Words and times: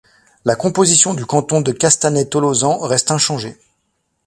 La 0.45 0.55
composition 0.55 1.13
du 1.13 1.27
canton 1.27 1.61
de 1.61 1.71
Castanet-Tolosan 1.71 2.79
reste 2.79 3.11
inchangée. 3.11 3.55